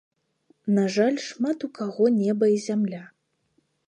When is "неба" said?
2.21-2.45